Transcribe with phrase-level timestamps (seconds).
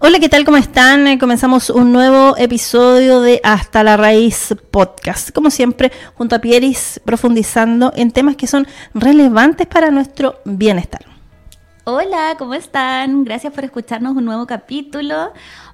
[0.00, 0.44] Hola, ¿qué tal?
[0.44, 1.08] ¿Cómo están?
[1.08, 5.32] Eh, comenzamos un nuevo episodio de Hasta la Raíz Podcast.
[5.32, 11.04] Como siempre, junto a Pieris, profundizando en temas que son relevantes para nuestro bienestar.
[11.82, 13.24] Hola, ¿cómo están?
[13.24, 15.32] Gracias por escucharnos un nuevo capítulo.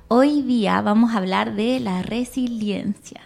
[0.09, 3.21] Hoy día vamos a hablar de la resiliencia.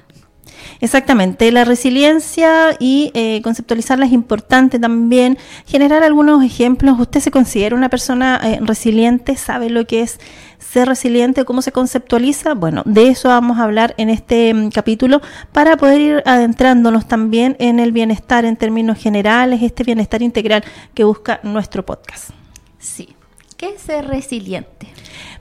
[0.80, 5.38] Exactamente, la resiliencia y eh, conceptualizarla es importante también.
[5.66, 6.98] Generar algunos ejemplos.
[6.98, 9.36] ¿Usted se considera una persona eh, resiliente?
[9.36, 10.20] ¿Sabe lo que es
[10.58, 11.44] ser resiliente?
[11.44, 12.54] ¿Cómo se conceptualiza?
[12.54, 15.20] Bueno, de eso vamos a hablar en este mm, capítulo
[15.52, 21.04] para poder ir adentrándonos también en el bienestar en términos generales, este bienestar integral que
[21.04, 22.30] busca nuestro podcast.
[22.78, 23.14] Sí.
[23.56, 24.86] ¿Qué es ser resiliente?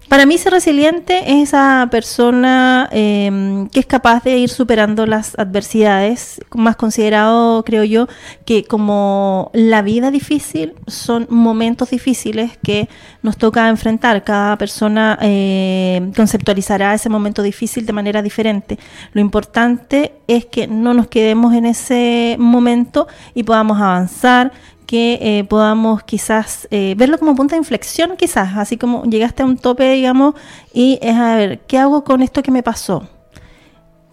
[0.07, 5.37] Para mí ser resiliente es esa persona em, que es capaz de ir superando las
[5.37, 8.07] adversidades, más considerado, creo yo,
[8.45, 12.87] que como la vida difícil son momentos difíciles que
[13.21, 14.23] nos toca enfrentar.
[14.23, 18.79] Cada persona eh, conceptualizará ese momento difícil de manera diferente.
[19.11, 24.53] Lo importante es que no nos quedemos en ese momento y podamos avanzar,
[24.87, 29.45] que eh, podamos quizás eh, verlo como punto de inflexión, quizás, así como llegaste a
[29.45, 30.33] un tope, digamos,
[30.73, 33.07] y es a ver, ¿qué hago con esto que me pasó?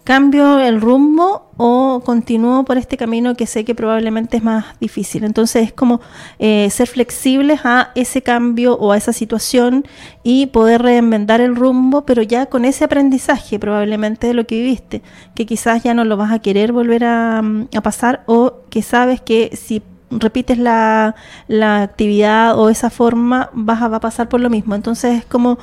[0.03, 5.23] ¿Cambio el rumbo o continúo por este camino que sé que probablemente es más difícil?
[5.23, 5.99] Entonces es como
[6.37, 9.83] eh, ser flexibles a ese cambio o a esa situación
[10.21, 15.01] y poder reinventar el rumbo, pero ya con ese aprendizaje probablemente de lo que viviste,
[15.33, 19.21] que quizás ya no lo vas a querer volver a, a pasar o que sabes
[19.21, 21.15] que si repites la,
[21.47, 24.75] la actividad o esa forma, vas a, va a pasar por lo mismo.
[24.75, 25.57] Entonces es como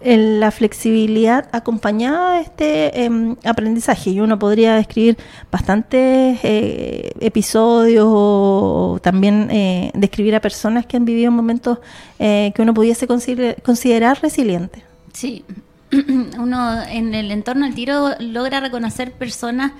[0.00, 4.10] la flexibilidad acompañada de este em, aprendizaje.
[4.10, 5.16] Y uno podría describir
[5.50, 11.78] bastantes eh, episodios o también eh, describir a personas que han vivido momentos
[12.18, 14.82] eh, que uno pudiese considerar, resilientes.
[15.12, 15.44] Sí,
[16.38, 19.72] uno en el entorno del tiro logra reconocer personas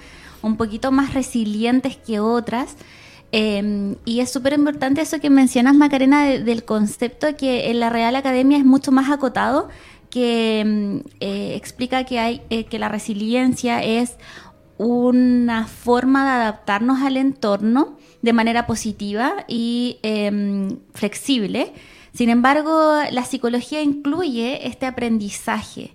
[0.42, 2.76] un poquito más resilientes que otras
[3.30, 8.16] Em, y es súper importante eso que mencionas, Macarena, del concepto que en la Real
[8.16, 9.68] Academia es mucho más acotado,
[10.10, 14.16] que em, eh, explica que, hay, eh, que la resiliencia es
[14.78, 21.72] una forma de adaptarnos al entorno de manera positiva y em, flexible.
[22.12, 25.94] Sin embargo, la psicología incluye este aprendizaje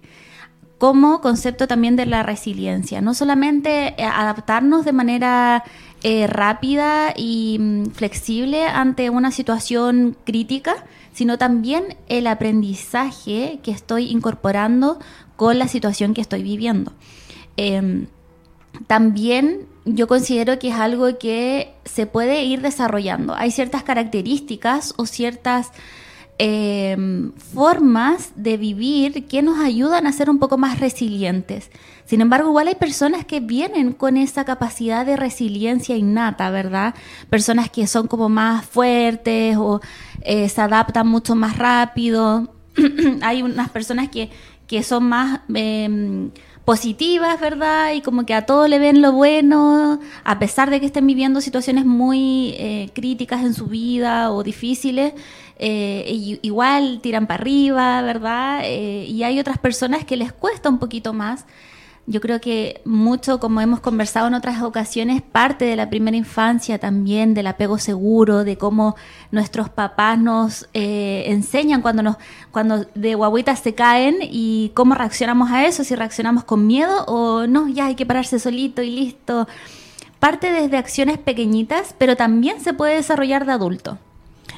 [0.78, 5.64] como concepto también de la resiliencia, no solamente eh, adaptarnos de manera
[6.04, 14.12] eh, rápida y mm, flexible ante una situación crítica, sino también el aprendizaje que estoy
[14.12, 15.00] incorporando
[15.38, 16.92] con la situación que estoy viviendo.
[17.56, 18.08] Em,
[18.88, 23.36] también yo considero que es algo que se puede ir desarrollando.
[23.36, 25.72] Hay ciertas características o ciertas
[26.40, 31.70] Em, formas de vivir que nos ayudan a ser un poco más resilientes.
[32.06, 36.96] Sin embargo, igual hay personas que vienen con esa capacidad de resiliencia innata, ¿verdad?
[37.30, 39.80] Personas que son como más fuertes o
[40.22, 42.52] eh, se adaptan mucho más rápido.
[43.22, 44.32] hay unas personas que,
[44.66, 45.42] que son más...
[45.54, 46.32] Em,
[46.66, 47.94] positivas, ¿verdad?
[47.94, 51.42] Y como que a todos le ven lo bueno, a pesar de que estén viviendo
[51.42, 55.14] situaciones muy eh, críticas en su vida o difíciles,
[55.58, 58.62] eh, igual tiran para arriba, ¿verdad?
[58.64, 61.46] Eh, y hay otras personas que les cuesta un poquito más.
[62.06, 66.78] Yo creo que mucho, como hemos conversado en otras ocasiones, parte de la primera infancia
[66.78, 68.98] también, del apego seguro, de cómo
[69.32, 72.18] nuestros papás nos eh, enseñan cuando, nos,
[72.52, 77.48] cuando de guaguitas se caen y cómo reaccionamos a eso, si reaccionamos con miedo o
[77.48, 79.48] no, ya hay que pararse solito y listo.
[80.20, 83.98] Parte desde acciones pequeñitas, pero también se puede desarrollar de adulto.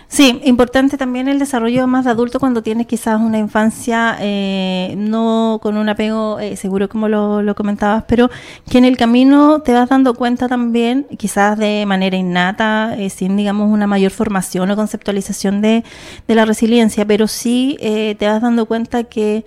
[0.07, 5.59] Sí, importante también el desarrollo más de adulto cuando tienes quizás una infancia eh, no
[5.61, 8.29] con un apego eh, seguro como lo, comentabas, pero
[8.69, 13.35] que en el camino te vas dando cuenta también, quizás de manera innata, eh, sin
[13.35, 15.83] digamos una mayor formación o conceptualización de,
[16.27, 19.43] de la resiliencia, pero sí te vas dando cuenta que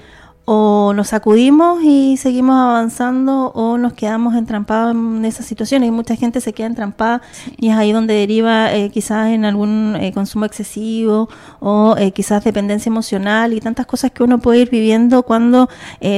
[0.50, 5.88] o nos sacudimos y seguimos avanzando o nos quedamos entrampados en esas situaciones.
[5.88, 7.20] Y mucha gente se queda entrampada
[7.58, 11.28] y es ahí donde deriva eh, quizás en algún eh, consumo excesivo
[11.60, 15.68] o eh, quizás dependencia emocional y tantas cosas que uno puede ir viviendo cuando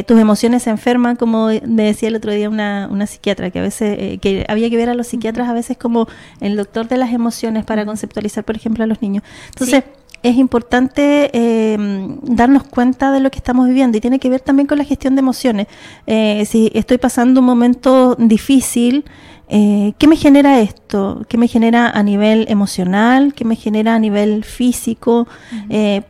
[0.07, 3.63] tus emociones se enferman, como me decía el otro día una, una psiquiatra, que a
[3.63, 6.07] veces que había que ver a los psiquiatras a veces como
[6.41, 9.25] el doctor de las emociones para conceptualizar, por ejemplo, a los niños.
[9.49, 9.83] Entonces,
[10.23, 11.79] es importante eh,
[12.23, 15.15] darnos cuenta de lo que estamos viviendo y tiene que ver también con la gestión
[15.15, 15.67] de emociones.
[16.07, 19.05] Eh, si estoy pasando un momento difícil,
[19.49, 21.25] eh, ¿qué me genera esto?
[21.29, 23.33] ¿Qué me genera a nivel emocional?
[23.35, 25.27] ¿Qué me genera a nivel físico?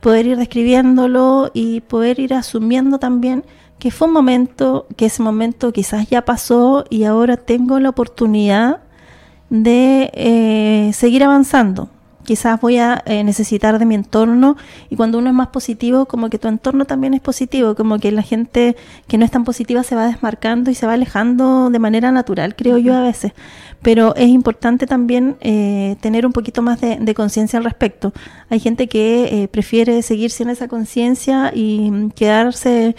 [0.01, 3.45] poder ir describiéndolo y poder ir asumiendo también
[3.79, 8.81] que fue un momento, que ese momento quizás ya pasó y ahora tengo la oportunidad
[9.49, 11.89] de seguir avanzando
[12.25, 14.57] quizás voy a eh, necesitar de mi entorno
[14.89, 18.13] y cuando uno es más positivo, como que tu entorno también es positivo, como que
[18.13, 18.77] la gente
[19.07, 22.55] que no es tan positiva se va desmarcando y se va alejando de manera natural,
[22.57, 23.33] creo yo a veces.
[23.83, 28.13] Pero es importante también eh, tener un poquito más de, conciencia al respecto.
[28.51, 32.95] Hay gente que eh, prefiere seguir sin esa conciencia y quedarse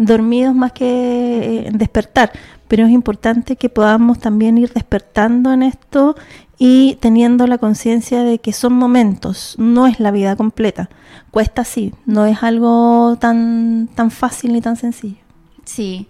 [0.00, 2.32] dormidos más que despertar
[2.70, 6.14] pero es importante que podamos también ir despertando en esto
[6.62, 10.90] y teniendo la conciencia de que son momentos, no es la vida completa.
[11.30, 15.16] Cuesta sí, no es algo tan, tan fácil ni tan sencillo.
[15.64, 16.08] Sí.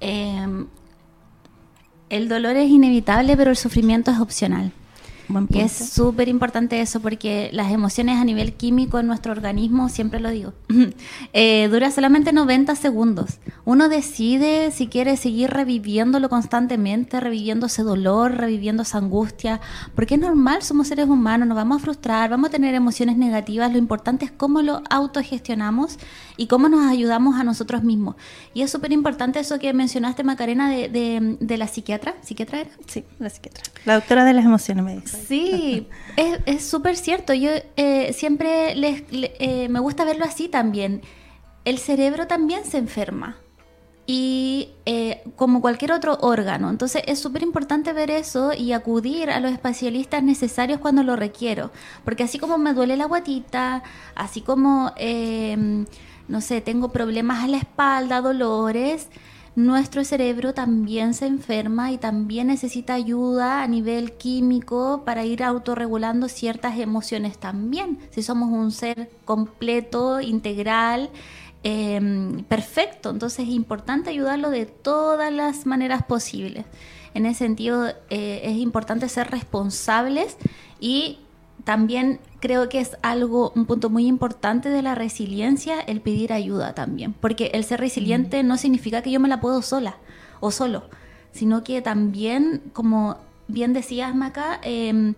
[0.00, 0.66] Em,
[2.08, 4.72] el dolor es inevitable, pero el sufrimiento es opcional.
[5.50, 10.20] Y es súper importante eso porque las emociones a nivel químico en nuestro organismo, siempre
[10.20, 10.52] lo digo,
[11.32, 13.38] eh, dura solamente 90 segundos.
[13.64, 19.60] Uno decide si quiere seguir reviviéndolo constantemente, reviviendo ese dolor, reviviendo esa angustia,
[19.94, 23.72] porque es normal, somos seres humanos, nos vamos a frustrar, vamos a tener emociones negativas,
[23.72, 25.98] lo importante es cómo lo autogestionamos
[26.36, 28.16] y cómo nos ayudamos a nosotros mismos.
[28.54, 32.14] Y es súper importante eso que mencionaste, Macarena, de, de, la psiquiatra.
[32.22, 32.70] ¿Psiquiatra era?
[32.86, 33.64] Sí, la psiquiatra.
[33.84, 35.11] La doctora de las emociones me dice.
[35.26, 35.88] Sí,
[36.46, 37.32] es súper cierto.
[37.34, 41.02] Yo eh, siempre les, eh, me gusta verlo así también.
[41.64, 43.36] El cerebro también se enferma
[44.04, 46.70] y eh, como cualquier otro órgano.
[46.70, 51.70] Entonces es súper importante ver eso y acudir a los especialistas necesarios cuando lo requiero.
[52.04, 53.82] Porque así como me duele la guatita,
[54.14, 54.92] así como,
[56.28, 59.08] no sé, tengo problemas a la espalda, dolores,
[59.54, 66.28] nuestro cerebro también se enferma y también necesita ayuda a nivel químico para ir autorregulando
[66.28, 67.98] ciertas emociones también.
[68.10, 71.10] Si somos un ser completo, integral,
[71.64, 76.64] em, perfecto, entonces es importante ayudarlo de todas las maneras posibles.
[77.12, 80.38] En ese sentido, eh, es importante ser responsables
[80.80, 81.18] y
[81.64, 86.74] también creo que es algo, un punto muy importante de la resiliencia, el pedir ayuda
[86.74, 87.14] también.
[87.14, 89.96] Porque el ser resiliente no significa que yo me la puedo sola
[90.40, 90.82] o solo,
[91.30, 93.16] sino que también, como
[93.46, 95.14] bien decías, Maca, em,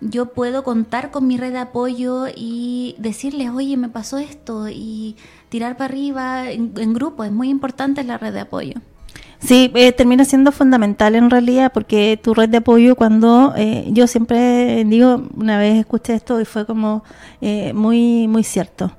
[0.00, 5.16] yo puedo contar con mi red de apoyo y decirles, oye, me pasó esto, y
[5.50, 7.22] tirar para arriba en, en grupo.
[7.22, 8.74] Es muy importante la red de apoyo.
[9.44, 14.06] Sí, eh, termina siendo fundamental en realidad porque tu red de apoyo cuando eh, yo
[14.06, 17.02] siempre digo, una vez escuché esto y fue como
[17.40, 18.92] eh, muy muy cierto.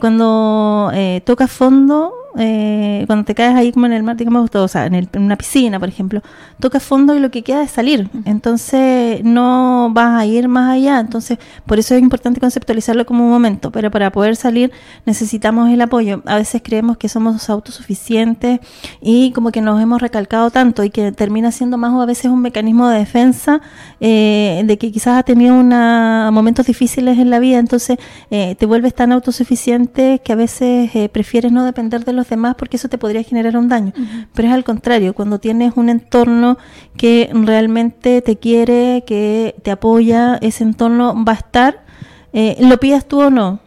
[0.00, 0.92] cuando
[1.24, 5.08] tocas fondo eh, cuando te caes ahí como en el mar, digamos, o sea, en,
[5.16, 6.22] una piscina, por ejemplo,
[6.60, 8.08] tocas fondo y lo que queda es salir.
[8.24, 11.00] Entonces no vas a ir más allá.
[11.00, 13.72] Entonces, por eso es importante conceptualizarlo como un momento.
[13.72, 14.70] Pero para poder salir
[15.04, 16.22] necesitamos el apoyo.
[16.26, 18.60] A veces creemos que somos autosuficientes
[19.00, 22.26] y como que nos hemos recalcado tanto y que termina siendo más o a veces
[22.26, 23.60] un mecanismo de defensa
[24.00, 27.58] eh, de que quizás ha tenido una, momentos difíciles en la vida.
[27.58, 27.98] Entonces
[28.30, 32.76] eh, te vuelves tan autosuficiente que a veces prefieres no depender de los demás porque
[32.76, 33.92] eso te podría generar un daño.
[34.34, 36.58] Pero es al contrario, cuando tienes un entorno
[36.96, 41.84] que realmente te quiere, que te apoya, ese entorno va a estar,
[42.32, 43.60] eh, lo pidas tú o no.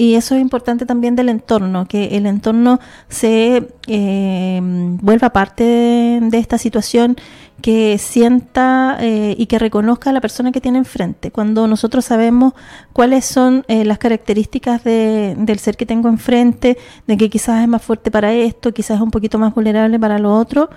[0.00, 2.78] Y eso es importante también del entorno, que el entorno
[3.08, 5.64] se eh, vuelva parte
[6.22, 7.16] de, esta situación,
[7.60, 11.32] que sienta eh, y que reconozca a la persona que tiene enfrente.
[11.32, 12.52] Cuando nosotros sabemos
[12.92, 16.78] cuáles son eh, las características del ser que tengo enfrente,
[17.08, 20.20] de que quizás es más fuerte para esto, quizás es un poquito más vulnerable para
[20.20, 20.70] lo otro,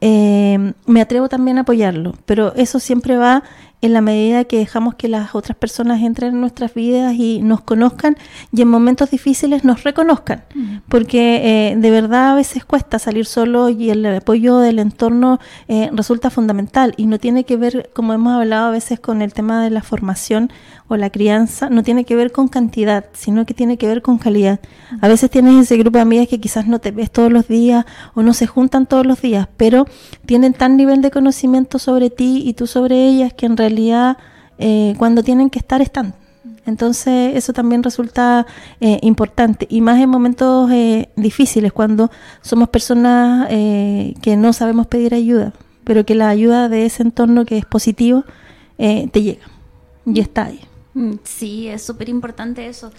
[0.00, 2.14] me atrevo también a apoyarlo.
[2.26, 3.44] Pero eso siempre va
[3.84, 7.60] en la medida que dejamos que las otras personas entren en nuestras vidas y nos
[7.60, 8.16] conozcan
[8.50, 10.44] y en momentos difíciles nos reconozcan.
[10.88, 15.38] Porque eh, de verdad a veces cuesta salir solo y el apoyo del entorno
[15.68, 19.34] eh, resulta fundamental y no tiene que ver, como hemos hablado a veces con el
[19.34, 20.50] tema de la formación
[20.88, 24.18] o la crianza, no tiene que ver con cantidad, sino que tiene que ver con
[24.18, 24.60] calidad.
[25.00, 27.84] A veces tienes ese grupo de amigas que quizás no te ves todos los días
[28.14, 29.86] o no se juntan todos los días, pero
[30.26, 33.63] tienen tan nivel de conocimiento sobre ti y tú sobre ellas que en realidad
[34.58, 36.14] eh, cuando tienen que estar están.
[36.66, 38.46] Entonces eso también resulta
[38.80, 45.14] eh, importante y más en momentos eh, difíciles cuando somos personas que no sabemos pedir
[45.14, 45.52] ayuda,
[45.84, 48.24] pero que la ayuda de ese entorno que es positivo
[48.78, 49.44] te llega
[50.06, 50.60] y está ahí.
[50.94, 52.90] Mm, sí, es súper importante eso.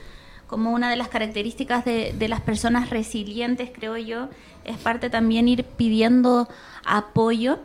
[0.47, 4.29] Como una de las características de, de, las personas resilientes, creo yo,
[4.63, 6.47] es parte también ir pidiendo
[6.85, 7.57] apoyo.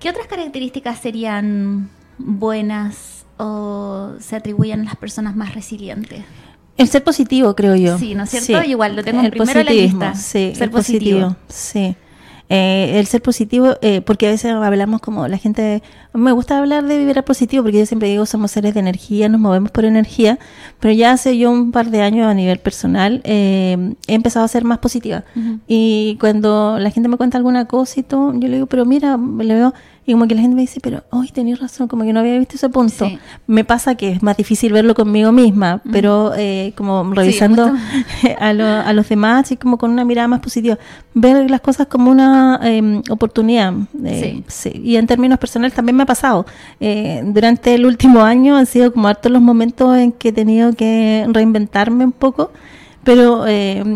[0.00, 6.24] ¿Qué otras características serían buenas o se atribuyen a las personas más resilientes?
[6.78, 7.98] El ser positivo, creo yo.
[7.98, 8.66] Sí, ¿no es cierto?
[8.66, 10.14] Igual lo tengo primero en la lista.
[10.14, 11.36] Sí, ser positivo.
[11.48, 11.94] Sí.
[12.48, 16.84] Eh, el ser positivo, eh, porque a veces hablamos como la gente, me gusta hablar
[16.84, 20.38] de vivir positivo, porque yo siempre digo somos seres de energía, nos movemos por energía,
[20.80, 24.48] pero ya hace yo un par de años a nivel personal eh, he empezado a
[24.48, 25.24] ser más positiva.
[25.66, 29.16] Y cuando la gente me cuenta alguna cosa y todo, yo le digo, pero mira,
[29.16, 29.74] le veo
[30.06, 32.38] y como que la gente me dice, pero hoy tenías razón, como que no había
[32.38, 33.08] visto ese punto.
[33.46, 37.70] Me pasa que es más difícil verlo conmigo misma, pero eh, como revisando
[38.40, 40.78] a, a, los demás y como con una mirada más positiva,
[41.14, 43.74] ver las cosas como una em, oportunidad.
[44.04, 44.42] Eh,
[44.82, 46.46] y en términos personales también me ha pasado.
[46.80, 50.72] Eh, durante el último año han sido como hartos los momentos en que he tenido
[50.72, 52.50] que reinventarme un poco.
[53.04, 53.44] Pero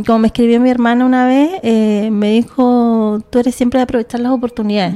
[0.06, 1.62] como me escribió mi hermana una vez,
[2.10, 4.94] me dijo, tú eres siempre de aprovechar las oportunidades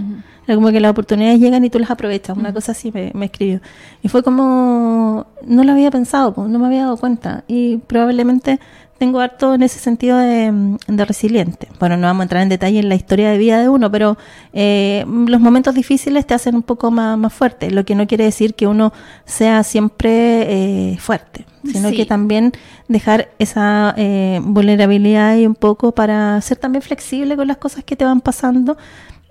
[0.54, 3.60] como que las oportunidades llegan y tú las aprovechas, una cosa así me, escribió.
[4.02, 7.44] Y fue como, no lo había pensado, no me había dado cuenta.
[7.46, 8.58] Y probablemente
[8.98, 11.68] tengo harto en ese sentido de, resiliente.
[11.78, 14.18] Bueno, no vamos a entrar en detalle en la historia de vida de uno, pero
[14.52, 18.54] eh, los momentos difíciles te hacen un poco más, fuerte, lo que no quiere decir
[18.54, 18.92] que uno
[19.24, 22.52] sea siempre eh, fuerte, sino que también
[22.88, 27.94] dejar esa eh, vulnerabilidad y un poco para ser también flexible con las cosas que
[27.94, 28.76] te van pasando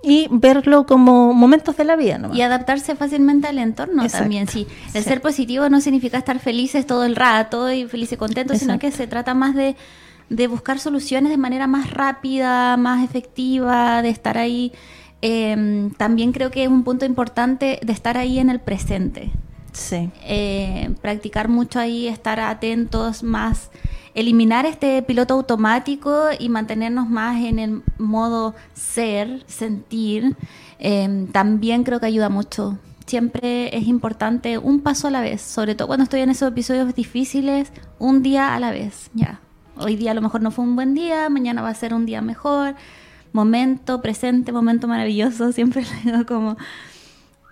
[0.08, 2.18] y verlo como momentos de la vida.
[2.32, 4.48] Y adaptarse fácilmente al entorno también.
[4.48, 8.58] Sí, el ser positivo no significa estar felices todo el rato y felices y contentos,
[8.58, 9.76] sino que se trata más de,
[10.30, 14.72] de, buscar soluciones de manera más rápida, más efectiva, de estar ahí.
[15.20, 19.30] Em, también creo que es un punto importante de estar ahí en el presente.
[19.72, 20.08] Sí.
[20.24, 23.70] Eh, practicar mucho ahí, estar atentos más
[24.14, 30.36] eliminar este piloto automático y mantenernos más en el modo ser, sentir,
[30.78, 32.78] em, también creo que ayuda mucho.
[33.06, 36.94] Siempre es importante un paso a la vez, sobre todo cuando estoy en esos episodios
[36.94, 39.40] difíciles, un día a la vez, ya.
[39.76, 42.04] Hoy día a lo mejor no fue un buen día, mañana va a ser un
[42.04, 42.74] día mejor.
[43.32, 46.56] Momento presente, momento maravilloso, siempre le digo como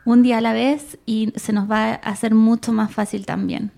[0.04, 3.72] un día a la vez y se nos va a hacer mucho más fácil también.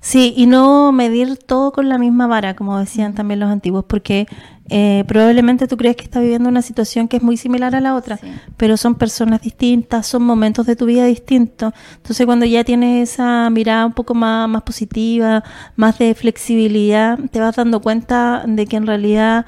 [0.00, 4.26] Sí, y no medir todo con la misma vara, como decían también los antiguos, porque
[4.68, 7.94] eh, probablemente tú crees que estás viviendo una situación que es muy similar a la
[7.94, 8.18] otra,
[8.56, 11.72] pero son personas distintas, son momentos de tu vida distintos.
[11.96, 15.44] Entonces, cuando ya tienes esa mirada un poco más, más positiva,
[15.76, 19.46] más de flexibilidad, te vas dando cuenta de que en realidad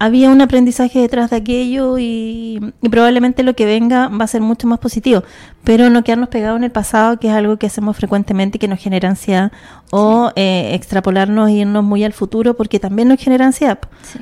[0.00, 4.66] había un aprendizaje detrás de aquello y, probablemente lo que venga va a ser mucho
[4.66, 5.22] más positivo,
[5.62, 8.66] pero no quedarnos pegados en el pasado, que es algo que hacemos frecuentemente y que
[8.66, 9.52] nos genera ansiedad,
[9.90, 13.78] o eh, extrapolarnos e irnos muy al futuro, porque también nos genera ansiedad.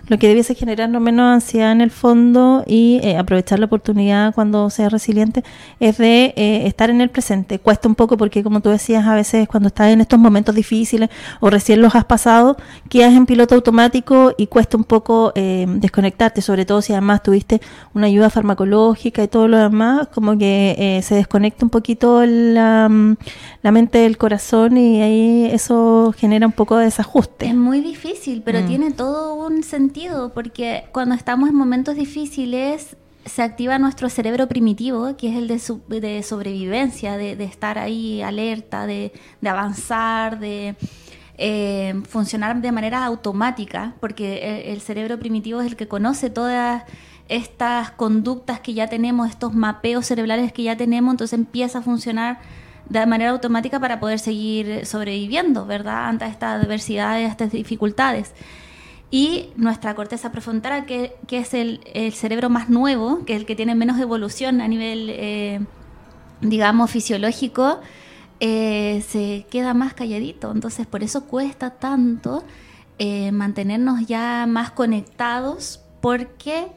[0.08, 4.70] Lo que debiese generarnos menos ansiedad en el fondo y eh, aprovechar la oportunidad cuando
[4.70, 5.44] sea resiliente
[5.78, 7.60] es de eh, estar en el presente.
[7.60, 11.08] Cuesta un poco porque, como tú decías, a veces cuando estás en estos momentos difíciles
[11.38, 12.56] o recién los has pasado,
[12.88, 15.32] quedas en piloto automático y cuesta un poco
[15.76, 17.60] desconectarte, sobre todo si además tuviste
[17.94, 22.88] una ayuda farmacológica y todo lo demás, como que eh, se desconecta un poquito la,
[22.88, 23.16] mm,
[23.62, 27.46] la, mente del corazón y ahí eso genera un poco de desajuste.
[27.46, 28.66] Es muy difícil, pero mm.
[28.66, 32.96] tiene todo un sentido, porque cuando estamos en momentos difíciles
[33.28, 38.22] se activa nuestro cerebro primitivo, que es el de, de sobrevivencia, de, de, estar ahí
[38.22, 40.76] alerta, de, de avanzar, de
[41.38, 46.82] eh, funcionar de manera automática, porque el, cerebro primitivo es el que conoce todas
[47.28, 52.40] estas conductas que ya tenemos, estos mapeos cerebrales que ya tenemos, entonces empieza a funcionar
[52.88, 56.08] de manera automática para poder seguir sobreviviendo, ¿verdad?
[56.08, 58.32] Ante estas adversidades, estas dificultades.
[59.10, 61.80] Y nuestra corteza prefrontal, que, que es el,
[62.12, 65.60] cerebro más nuevo, que es el que tiene menos evolución a nivel eh,
[66.40, 67.80] digamos, fisiológico,
[68.40, 70.52] eh, se queda más calladito.
[70.52, 72.44] Entonces, por eso cuesta tanto
[72.98, 76.68] eh, mantenernos ya más conectados, porque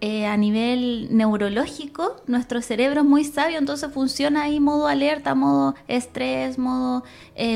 [0.00, 5.74] eh, a nivel neurológico, nuestro cerebro es muy sabio, entonces funciona ahí modo alerta, modo
[5.88, 7.04] estrés, modo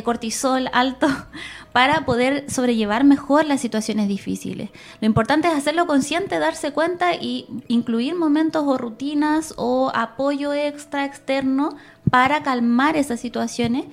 [0.04, 1.06] cortisol alto,
[1.72, 4.70] para poder sobrellevar mejor las situaciones difíciles.
[5.00, 11.04] Lo importante es hacerlo consciente, darse cuenta y incluir momentos o rutinas o apoyo extra
[11.04, 11.76] externo
[12.10, 13.86] para calmar esas situaciones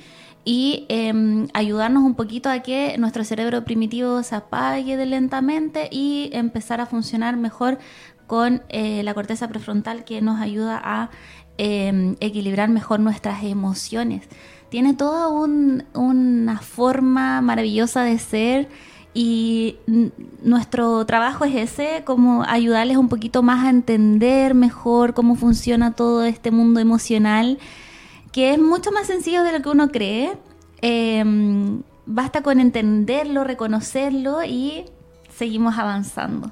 [0.43, 6.79] y em, ayudarnos un poquito a que nuestro cerebro primitivo se apague lentamente y empezar
[6.79, 7.79] a funcionar mejor
[8.27, 11.10] con eh, la corteza prefrontal que nos ayuda a
[11.57, 14.27] em, equilibrar mejor nuestras emociones.
[14.69, 18.69] Tiene toda una forma maravillosa de ser
[19.13, 19.77] y
[20.43, 26.25] nuestro trabajo es ese, como ayudarles un poquito más a entender mejor cómo funciona todo
[26.25, 27.57] este mundo emocional,
[28.36, 30.34] que es mucho más sencillo de lo que uno cree.
[30.82, 34.84] Em, basta con entenderlo, reconocerlo y
[35.34, 36.50] seguimos avanzando.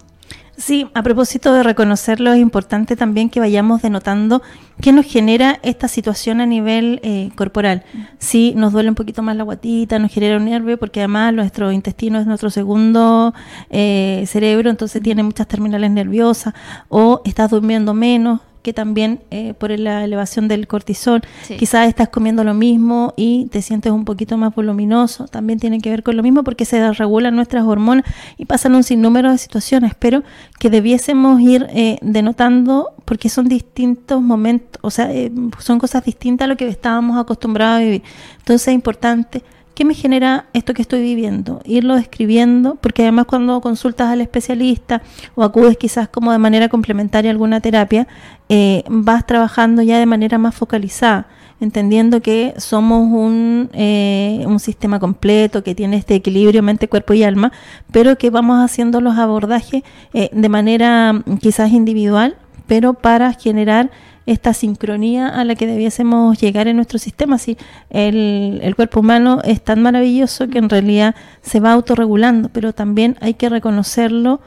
[0.56, 4.42] Sí, a propósito de reconocerlo, es importante también que vayamos denotando
[4.80, 7.84] qué nos genera esta situación a nivel eh, corporal.
[8.18, 11.74] Si nos duele un poquito más la guatita, nos genera un nervio, porque además nuestro
[11.74, 13.34] intestino es nuestro segundo
[13.70, 16.54] eh, cerebro, entonces tiene muchas terminales nerviosas,
[16.88, 21.22] o estás durmiendo menos, que también eh, por la elevación del cortisol,
[21.60, 25.90] quizás estás comiendo lo mismo y te sientes un poquito más voluminoso, también tiene que
[25.90, 28.06] ver con lo mismo porque se regulan nuestras hormonas
[28.38, 30.24] y pasan un sinnúmero de situaciones, pero
[30.60, 36.46] que debiésemos ir eh, denotando porque son distintos momentos, o sea, eh, son cosas distintas
[36.46, 38.04] a lo que estábamos acostumbrados a vivir.
[38.40, 39.44] Entonces es importante
[39.74, 41.60] ¿Qué me genera esto que estoy viviendo?
[41.66, 45.02] Irlo escribiendo, porque además cuando consultas al especialista
[45.34, 48.08] o acudes quizás como de manera complementaria a alguna terapia,
[48.50, 51.26] eh, vas trabajando ya de manera más focalizada,
[51.60, 57.24] entendiendo que somos un, eh, un sistema completo, que tiene este equilibrio mente, cuerpo y
[57.24, 57.52] alma,
[57.92, 59.82] pero que vamos haciendo los abordajes
[60.14, 62.38] eh, de manera quizás individual,
[62.68, 63.90] pero para generar
[64.26, 67.38] esta sincronía a la que debiésemos llegar en nuestro sistema.
[67.38, 67.58] Si
[67.90, 73.18] el, el, cuerpo humano es tan maravilloso que en realidad se va autorregulando, pero también
[73.22, 74.40] hay que reconocerlo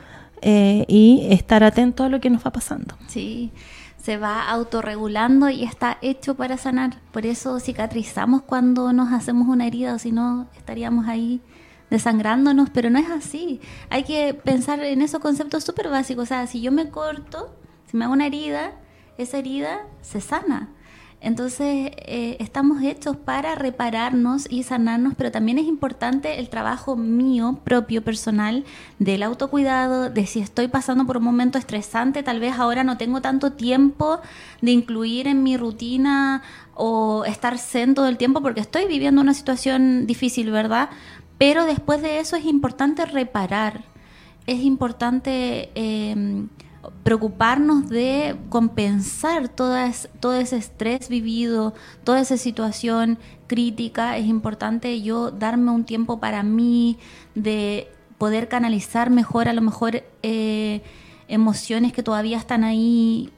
[0.42, 2.96] eh, y estar atento a lo que nos va pasando.
[3.08, 3.52] Sí,
[4.00, 7.00] se va autorregulando y está hecho para sanar.
[7.12, 11.40] Por eso cicatrizamos cuando nos hacemos una herida, o si no estaríamos ahí
[11.90, 13.60] desangrándonos, pero no es así.
[13.90, 16.24] Hay que pensar en esos conceptos súper básicos.
[16.24, 17.54] O sea, si yo me corto,
[17.90, 18.72] si me hago una herida,
[19.18, 20.70] esa herida se sana.
[21.20, 27.58] Entonces, eh, estamos hechos para repararnos y sanarnos, pero también es importante el trabajo mío,
[27.64, 28.64] propio, personal,
[28.98, 33.22] del autocuidado, de si estoy pasando por un momento estresante, tal vez ahora no tengo
[33.22, 34.20] tanto tiempo
[34.60, 36.42] de incluir en mi rutina
[36.74, 40.90] o estar zen todo el tiempo porque estoy viviendo una situación difícil, ¿verdad?
[41.38, 43.84] Pero después de eso es importante reparar,
[44.46, 45.70] es importante...
[45.74, 46.46] Eh,
[47.02, 54.16] preocuparnos de compensar todo ese estrés vivido, toda esa situación crítica.
[54.16, 56.98] Es importante yo darme un tiempo para mí,
[57.34, 60.82] de poder canalizar mejor a lo mejor eh,
[61.28, 63.30] emociones que todavía están ahí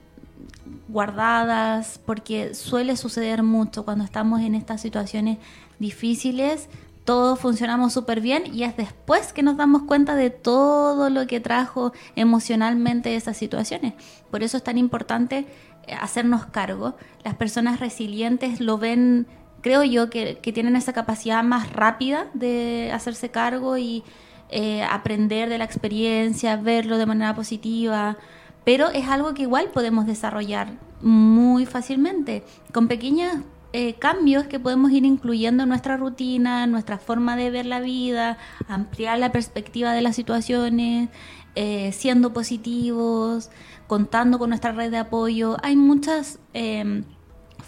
[0.89, 5.39] guardadas, porque suele suceder mucho cuando estamos en estas situaciones
[5.79, 6.69] difíciles
[7.09, 11.41] todos funcionamos súper bien y es después que nos damos cuenta de todo lo que
[11.41, 13.95] trajo emocionalmente esas situaciones.
[14.31, 15.47] Por eso es tan importante
[15.87, 16.97] eh, hacernos cargo.
[17.25, 19.27] Las personas resilientes lo ven,
[19.63, 24.05] creo yo, que, tienen esa capacidad más rápida de hacerse cargo y
[24.51, 28.19] eh, aprender de la experiencia, verlo de manera positiva,
[28.67, 34.91] pero es algo que igual podemos desarrollar muy fácilmente, con pequeñas eh, cambios que podemos
[34.93, 40.01] ir incluyendo en nuestra rutina, nuestra forma de ver la vida, ampliar la perspectiva de
[40.01, 41.11] las situaciones,
[41.55, 43.51] eh, siendo positivos,
[43.87, 45.57] contando con nuestra red de apoyo.
[45.63, 47.05] Hay muchas em,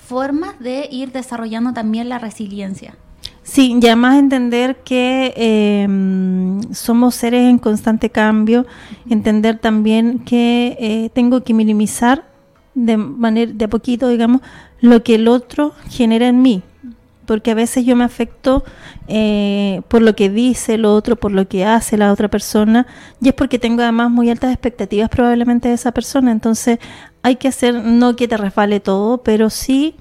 [0.07, 2.97] formas de ir desarrollando también la resiliencia.
[3.43, 8.65] Sí, ya más entender que em, somos seres en constante cambio,
[9.09, 12.30] entender también que eh, tengo que minimizar
[12.75, 14.41] de manera de a poquito, digamos,
[14.81, 16.63] lo que el otro genera en mí.
[17.27, 18.65] Porque a veces yo me afecto
[19.07, 22.87] eh, por lo que dice el otro, por lo que hace la otra persona,
[23.21, 26.33] y es porque tengo además muy altas expectativas probablemente de esa persona.
[26.33, 26.79] Entonces
[27.23, 29.95] hay que hacer, no que te resbale todo, pero sí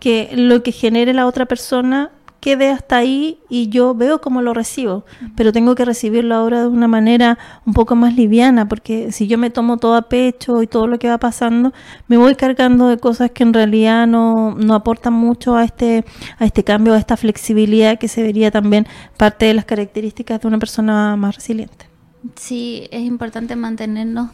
[0.00, 2.10] que lo que genere la otra persona
[2.42, 5.04] quede hasta ahí y yo veo cómo lo recibo,
[5.36, 9.38] pero tengo que recibirlo ahora de una manera un poco más liviana, porque si yo
[9.38, 11.72] me tomo todo a pecho y todo lo que va pasando,
[12.08, 16.04] me voy cargando de cosas que en realidad no, no aportan mucho a este,
[16.36, 20.48] a este cambio, a esta flexibilidad que se vería también parte de las características de
[20.48, 21.86] una persona más resiliente.
[22.34, 24.30] Sí, es importante mantenernos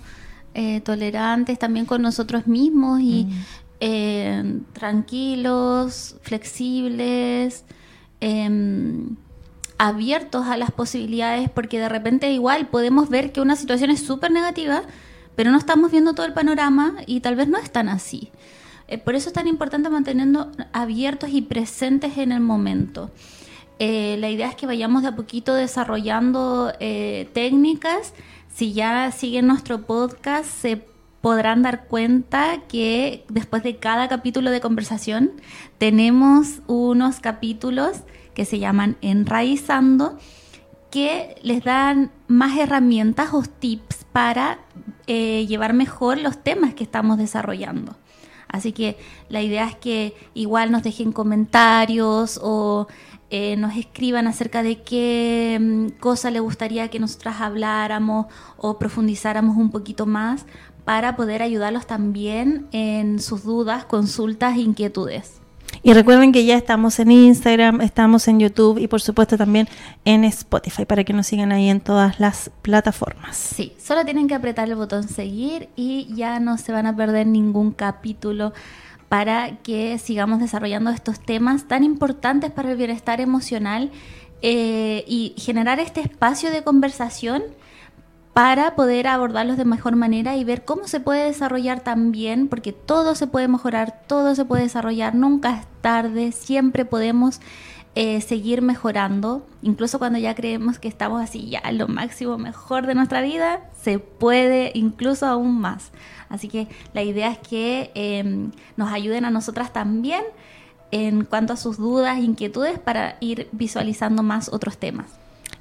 [0.55, 3.31] eh, tolerantes también con nosotros mismos y mm.
[3.81, 7.66] eh, tranquilos, flexibles,
[8.21, 9.17] em,
[9.79, 14.31] abiertos a las posibilidades, porque de repente igual podemos ver que una situación es súper
[14.31, 14.83] negativa,
[15.37, 18.31] pero no estamos viendo todo el panorama y tal vez no es tan así.
[18.89, 23.11] Eh, por eso es tan importante mantenernos abiertos y presentes en el momento.
[23.79, 28.15] Eh, la idea es que vayamos de a poquito desarrollando eh, técnicas.
[28.53, 30.85] Si ya siguen nuestro podcast, se
[31.21, 35.33] podrán dar cuenta que después de cada capítulo de conversación
[35.79, 37.99] tenemos unos capítulos
[38.35, 40.19] que se llaman Enraizando,
[40.91, 44.59] que les dan más herramientas o tips para
[45.07, 47.97] eh, llevar mejor los temas que estamos desarrollando.
[48.49, 48.97] Así que
[49.29, 52.87] la idea es que igual nos dejen comentarios o
[53.31, 58.27] eh, nos escriban acerca de qué mm, cosa le gustaría que nosotras habláramos
[58.57, 60.47] o profundizáramos un poquito más
[60.88, 65.35] para poder ayudarlos también en sus dudas, consultas e inquietudes.
[65.83, 69.68] Y recuerden que ya estamos en Instagram, estamos en YouTube y por supuesto también
[70.07, 73.37] en Spotify para que nos sigan ahí en todas las plataformas.
[73.37, 77.27] Sí, solo tienen que apretar el botón seguir y ya no se van a perder
[77.27, 78.55] ningún capítulo
[79.11, 83.90] para que sigamos desarrollando estos temas tan importantes para el bienestar emocional
[84.40, 87.42] eh, y generar este espacio de conversación
[88.38, 93.16] para poder abordarlos de mejor manera y ver cómo se puede desarrollar también, porque todo
[93.16, 97.40] se puede mejorar, todo se puede desarrollar, nunca es tarde, siempre podemos
[97.96, 102.94] eh, seguir mejorando, incluso cuando ya creemos que estamos así ya lo máximo mejor de
[102.94, 105.90] nuestra vida, se puede incluso aún más.
[106.29, 110.22] Así que la idea es que em, nos ayuden a nosotras también
[110.92, 115.09] en cuanto a sus dudas, inquietudes, para ir visualizando más otros temas.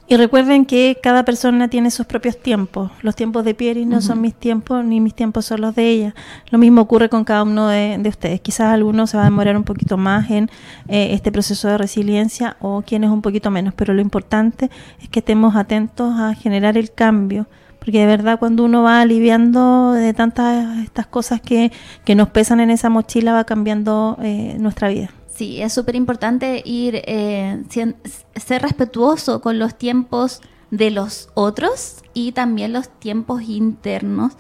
[0.10, 2.92] Y recuerden que cada persona tiene sus propios tiempos.
[3.02, 6.16] Los tiempos de Pieri no son mis tiempos, ni mis tiempos son los de ella.
[6.50, 8.40] Lo mismo ocurre con cada uno de, ustedes.
[8.40, 10.50] Quizás alguno se va a demorar un poquito más en
[10.88, 13.74] eh, este proceso de resiliencia o quienes un poquito menos.
[13.74, 17.48] Pero lo importante es que estemos atentos a generar el cambio
[17.80, 21.72] porque de verdad cuando uno va aliviando de tantas estas cosas que,
[22.16, 25.10] nos pesan en esa mochila va cambiando eh, nuestra vida.
[25.38, 32.32] Sí, es súper importante ir, eh, ser respetuoso con los tiempos de los otros y
[32.32, 34.34] también los tiempos internos.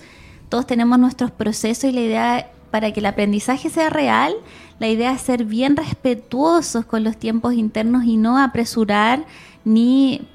[0.50, 4.34] Todos tenemos nuestros procesos y la idea para que el aprendizaje sea real,
[4.80, 9.24] la idea es ser bien respetuosos con los tiempos internos y no apresurar
[9.68, 10.26] ni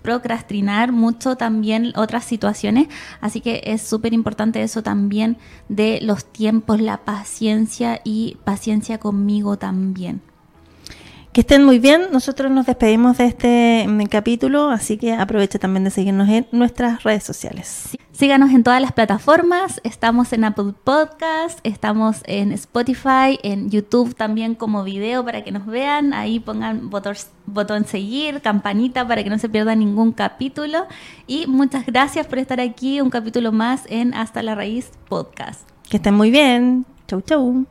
[0.00, 2.86] procrastinar mucho también otras situaciones.
[3.20, 5.38] Así que es súper importante eso también
[5.68, 10.22] de los tiempos, la paciencia y paciencia conmigo también.
[11.34, 12.12] Que estén muy bien.
[12.12, 17.02] Nosotros nos despedimos de este mm, capítulo, así que aproveche también de seguirnos en nuestras
[17.02, 17.98] redes sociales.
[18.12, 19.80] Síganos en todas las plataformas.
[19.82, 25.66] Estamos en Apple Podcast, estamos en Spotify, en YouTube también como video para que nos
[25.66, 26.14] vean.
[26.14, 27.16] Ahí pongan botón,
[27.46, 30.86] botón seguir, campanita para que no se pierda ningún capítulo.
[31.26, 35.68] Y muchas gracias por estar aquí, un capítulo más en Hasta la Raíz Podcast.
[35.90, 36.86] Que estén muy bien.
[37.08, 37.66] Chau, chau.